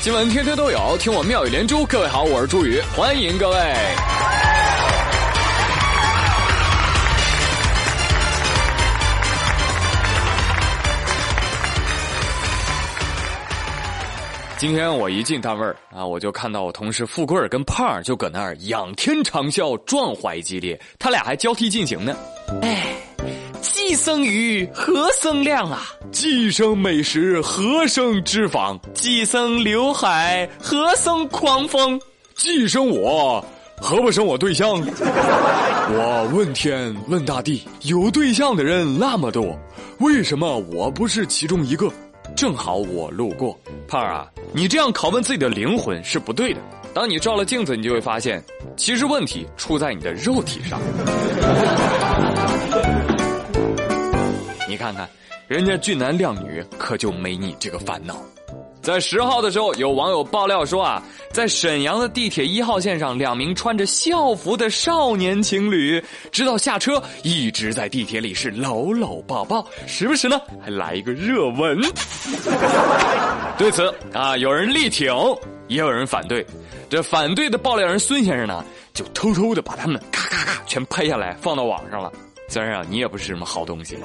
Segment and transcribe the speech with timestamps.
[0.00, 1.84] 新闻天天都有，听我妙语连珠。
[1.84, 3.58] 各位好，我是朱宇，欢迎各位。
[14.56, 22.16] 今天我一进单位啊，我就看到我同事富贵儿跟胖儿就搁那儿仰天长啸，壮怀激烈，他俩还交替进行呢。
[22.62, 22.96] 哎，
[23.90, 25.82] 既生鱼，何生亮啊？
[26.12, 28.78] 既生美食，何生脂肪？
[28.94, 32.00] 既生刘海，何生狂风？
[32.36, 33.44] 既生我，
[33.80, 34.70] 何不生我对象？
[34.70, 39.58] 我问天问大地，有对象的人那么多，
[39.98, 41.90] 为什么我不是其中一个？
[42.36, 46.60] 正好我路过，胖儿啊，你这样拷问自己的灵魂是不对的。
[46.94, 48.40] 当你照了镜子，你就会发现，
[48.76, 50.80] 其实问题出在你的肉体上。
[54.80, 55.06] 看看，
[55.46, 58.16] 人家俊男靓女可就没你这个烦恼。
[58.80, 61.02] 在十号的时候，有网友爆料说啊，
[61.34, 71.78] 在沈阳的地铁一号线上，两名穿着校服的少年情侣，直到下车一直在地铁里是搂搂抱抱，时不时呢还来一个热吻。
[73.58, 75.14] 对此啊，有人力挺，
[75.68, 76.44] 也有人反对。
[76.88, 78.64] 这反对的爆料人孙先生呢，
[78.94, 82.10] 就偷偷的把他们咔咔咔全拍下来放到网上了。
[82.50, 83.96] 虽然啊，你也不是什么好东西。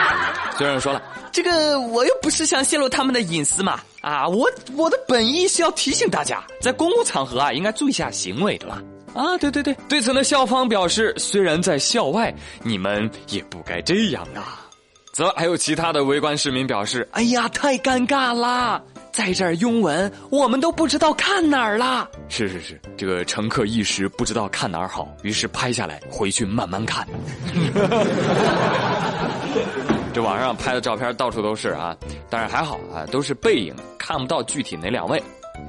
[0.56, 8.82] 虽然说了，这个我又不是想泄露他们的隐私嘛，啊，我我的本意是要提醒大家，在公共场合啊，应该注意一下行为，对吧？
[9.14, 9.76] 啊，对对对。
[9.88, 14.66] 对此呢，校方表示，虽然在校外，你们也不该这样啊。
[15.12, 18.80] 则还有其他的围观市民表示，哎呀，太尴尬啦。
[19.20, 22.08] 在这儿拥吻，我们都不知道看哪儿了。
[22.30, 27.06] 是是是，这个乘客一时不知道看哪儿好，于是拍下来回去慢慢看。
[30.14, 31.94] 这网上拍的照片到处都是啊，
[32.30, 35.22] 但是还好啊，都是背影，看不到具体哪两位。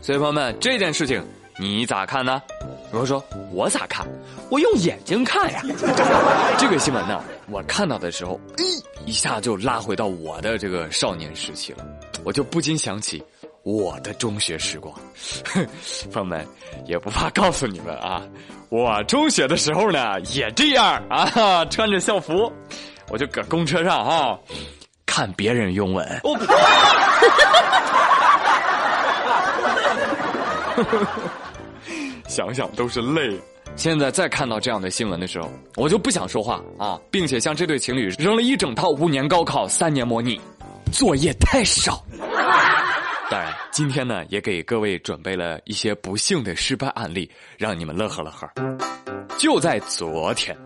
[0.00, 1.22] 所以朋友们，这件事情
[1.58, 2.40] 你咋看呢？
[2.94, 3.22] 有人说
[3.52, 4.06] 我咋看？
[4.48, 5.60] 我用眼睛看呀。
[6.56, 8.40] 这个新闻呢，我看到的时候，
[9.04, 11.84] 一下就拉回到我的这个少年时期了。
[12.24, 13.22] 我就不禁想起
[13.64, 14.94] 我的中学时光，
[16.12, 16.46] 朋友们
[16.86, 18.22] 也不怕告诉你们啊，
[18.68, 22.52] 我中学的时候呢也这样啊， 穿着校服，
[23.10, 24.38] 我就搁公车上啊
[25.06, 26.06] 看别人拥吻。
[32.28, 33.40] 想想都是泪。
[33.76, 40.40] 现在再看到这样的新闻的时候，我就不想说话啊，并且向这对情侣扔了一整套五年高考三年模拟。
[40.92, 42.04] 作业太少，
[43.34, 47.28] 当然，今天呢也给各位准备了一些不幸的失败案例，
[47.58, 48.48] 让你们乐呵乐呵。
[49.36, 50.56] 就在昨天，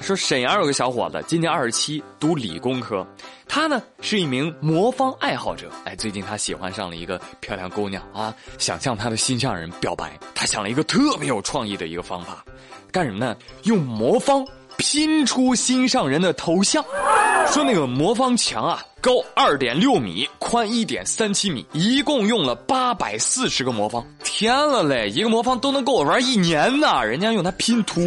[0.00, 3.06] 说沈阳有个小伙子，今年二十七，读理工科，
[3.46, 5.70] 他呢是一名魔方爱好者。
[5.84, 10.18] 哎，最近他喜欢上了一个漂亮姑娘啊，想向他的心上人表白。
[10.34, 12.44] 他想了一个特别有创意的一个方法，
[12.90, 13.36] 干什么呢？
[13.62, 14.44] 用魔方
[14.76, 16.84] 拼出心上人的头像。
[17.52, 24.04] 说那个魔方墙啊，高二点六米，宽一点三七米，一共用了八百四十个魔方。
[24.22, 27.02] 天了嘞，一个魔方都能够我玩一年呢！
[27.04, 28.00] 人家用它拼图，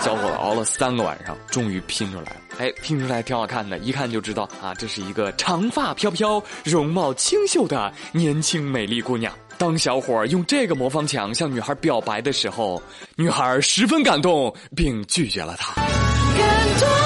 [0.00, 2.36] 小伙子熬了三个晚上，终于拼出来了。
[2.58, 9.32] 哎，拼出来挺好看的，一看就知道啊，这是一个长发飘飘、容貌清秀的年轻美丽姑娘。
[9.56, 12.82] 当小伙用这个魔方墙向女孩表白的时候，
[13.14, 15.74] 女孩十分感动，并拒绝了他。
[15.76, 17.05] 感动。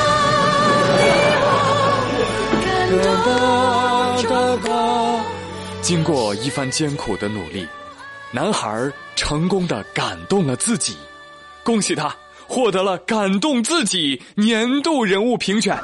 [5.83, 7.67] 经过一番艰苦的努力，
[8.31, 10.97] 男孩成功的感动了自己，
[11.65, 12.15] 恭喜他
[12.47, 15.77] 获得了感动自己年度人物评选。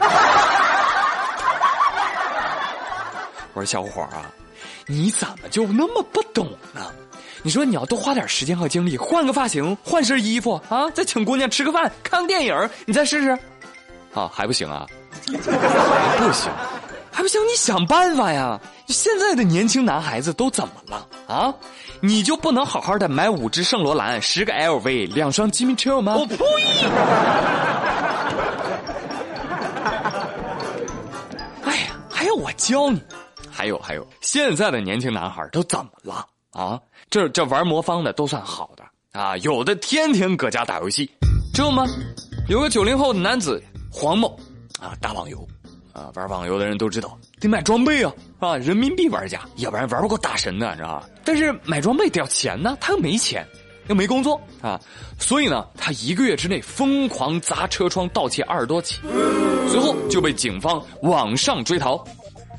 [3.52, 4.30] 我说小伙啊，
[4.86, 6.92] 你怎么就那么不懂呢？
[7.42, 13.30] 你说你要多花点时间和精力，换个发型，换身衣服啊，再请姑娘吃个饭，看个电影，你再试试。
[14.14, 14.86] 啊，还不行啊？
[15.26, 16.50] 还 不行。
[17.16, 18.60] 还不行，你想办法呀！
[18.88, 21.54] 现在的年轻男孩子都怎么了啊？
[22.02, 26.14] 你就不能好好的买五只圣罗兰、十个 LV、两双 Jimmy Choo 吗？
[26.14, 26.36] 我呸！
[31.64, 33.00] 哎呀，还要我教你？
[33.50, 36.78] 还有还有，现在的年轻男孩都怎么了啊？
[37.08, 38.84] 这这玩魔方的都算好的
[39.18, 41.10] 啊，有的天天搁家打游戏，
[41.54, 41.86] 知道吗？
[42.50, 44.38] 有个九零后的男子黄某
[44.78, 45.48] 啊，打网游。
[45.96, 51.08] 啊，玩网游的人都知道得买装备啊，啊，人民币玩家，要不然玩不过大神的，你知道吧？
[51.24, 53.46] 但是买装备得要钱呢，他又没钱，
[53.88, 54.78] 又没工作啊，
[55.18, 59.00] 所以呢，他一个月之内疯狂砸车窗盗窃二十多起，
[59.70, 62.04] 随后就被警方网上追逃。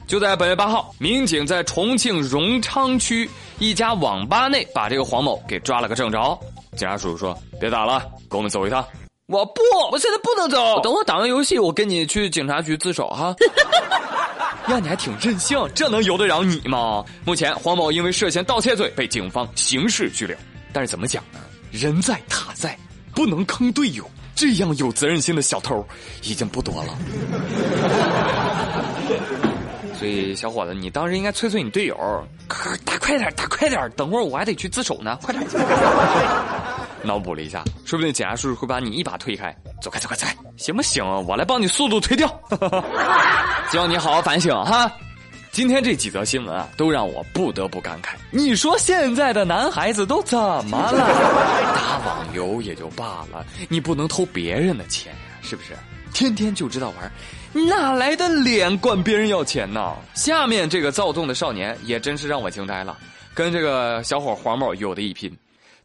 [0.07, 3.30] 就在本月八号，民警在重庆荣昌区
[3.60, 6.39] 一家网吧内把这个黄某给抓了个正着。
[6.75, 8.00] 警察叔叔说：“别打了，
[8.30, 8.84] 跟我们走一趟。”
[9.27, 10.79] 我不，我现在不能走。
[10.81, 13.35] 等我打完游戏，我跟你去警察局自首哈。
[14.71, 17.03] 呀，你还挺任性，这能由得了你吗？
[17.25, 20.35] 目前黄某因为涉嫌盗窃罪被警方刑事拘留。
[20.71, 21.39] 但是怎么讲呢？
[21.71, 22.77] 人在塔在，
[23.13, 24.09] 不能坑队友。
[24.33, 25.85] 这样有责任心的小偷
[26.24, 26.97] 已经不多了。
[30.00, 31.97] 所以，小伙子，你当时应该催催你队友，
[32.85, 35.45] 打快点，打快点，等会儿我还得去自首呢，快点。
[37.07, 41.04] 脑补了一下，说不定警察叔叔会把你一把推开，走开，走开，走开，行不行？
[41.25, 42.27] 我来帮你速度推掉。
[43.71, 44.92] 希望你好好反省哈。
[45.51, 48.09] 今天这几则新闻啊，都让我不得不感慨。
[48.30, 51.00] 你说现在的男孩子都怎么了？
[51.74, 55.69] 打网游也就罢了，你不能偷别人的钱呀，是不是？
[56.13, 57.12] 天天就知道玩。
[57.68, 59.95] 哪来的脸管别人要钱呢？
[60.13, 62.95] 下面这个躁动的少年也真是让我惊呆了，
[63.33, 65.36] 跟这个小伙黄某有的一拼。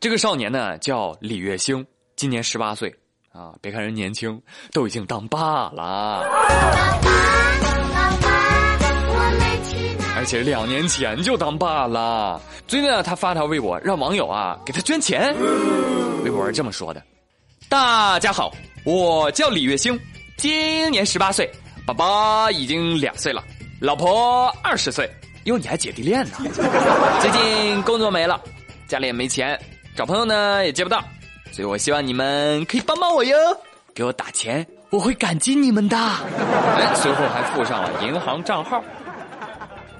[0.02, 2.92] 这个少年呢叫李月星，今年十八岁
[3.30, 3.54] 啊！
[3.60, 6.24] 别看人年轻，都已经当爸了。
[10.16, 12.42] 而且两年前就当爸了。
[12.66, 15.32] 最近呢，他发条微博让网友啊给他捐钱。
[16.24, 17.00] 微博是这么说的
[17.70, 18.52] ：“大家好，
[18.84, 19.96] 我叫李月星，
[20.36, 21.48] 今年十八岁。”
[21.86, 23.40] 宝宝已经两岁了，
[23.80, 25.08] 老婆二十岁，
[25.44, 26.38] 哟，你还姐弟恋呢？
[27.22, 28.42] 最近工作没了，
[28.88, 29.56] 家里也没钱，
[29.94, 31.02] 找朋友呢也接不到，
[31.52, 33.36] 所以我希望你们可以帮帮我哟，
[33.94, 35.96] 给我打钱，我会感激你们的。
[35.96, 38.82] 哎，随后还附上了银行账号。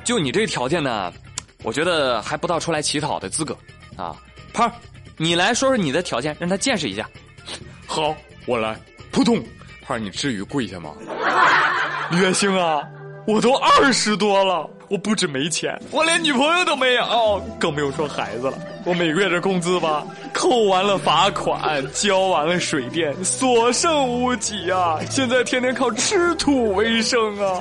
[0.02, 1.12] 就你这条件呢，
[1.62, 3.56] 我觉得还不到出来乞讨的资格
[3.96, 4.16] 啊。
[4.54, 4.72] 胖，
[5.16, 7.08] 你来说说你的条件，让他见识一下。
[7.86, 8.16] 好，
[8.46, 8.76] 我来。
[9.12, 9.44] 扑通，
[9.82, 10.90] 胖，你至于跪下吗？
[12.12, 12.82] 月星啊，
[13.26, 18.58] 我都二十多了，我不止没钱，我连女朋友都没有，更不用说孩子了。
[18.84, 20.04] 我每个月的工资吧，
[20.34, 24.98] 扣完了罚款，交完了水电，所剩无几啊！
[25.08, 27.58] 现在天天靠吃土为生啊！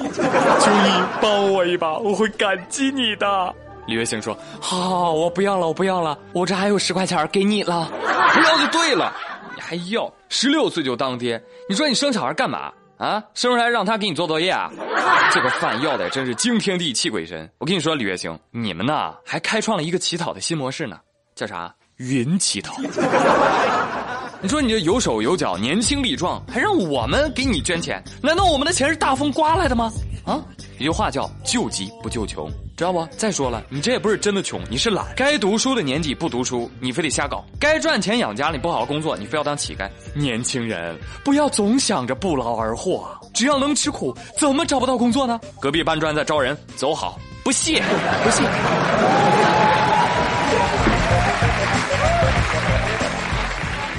[0.59, 3.55] 求你帮我一把，我会感激你的。
[3.87, 7.89] 李月星说：“好，我不要了，我不要了，我这还有十块钱给你了，
[8.33, 9.15] 不要就对了，
[9.55, 10.11] 你还要？
[10.27, 12.69] 十六岁就当爹，你说你生小孩干嘛？”
[13.01, 14.69] 啊，生出来让他给你做作业啊！
[15.33, 17.49] 这个饭要的真是惊天地泣鬼神。
[17.57, 20.99] 我跟你说，李月星，你们呐还开创了一个乞讨的新模式呢，
[21.33, 21.73] 叫啥？
[21.97, 22.75] 云乞讨。
[24.39, 28.03] 你说你这有手有脚、年轻力壮，还让我们给你捐钱？
[28.21, 29.91] 难道我们的钱是大风刮来的吗？
[30.23, 32.51] 啊，一句话叫救急不救穷。
[32.75, 33.05] 知道不？
[33.15, 35.05] 再说了，你这也不是真的穷，你是懒。
[35.15, 39.87] 该读书的年纪不读书，你非得瞎搞；该赚钱养家，你不好好工作，你非要当乞丐。
[40.15, 45.39] 年轻人，不要总想着不劳而获，只要能吃苦，怎么找不到工作呢？
[45.59, 47.83] 隔壁搬砖在招人，走好，不谢，
[48.23, 48.43] 不谢。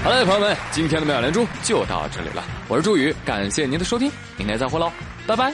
[0.02, 2.42] 好了，朋友们，今天的妙连珠就到这里了。
[2.66, 4.90] 我是朱宇，感谢您的收听，明天再会喽，
[5.24, 5.52] 拜拜。